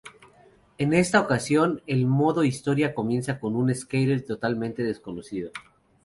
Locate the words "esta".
0.93-1.21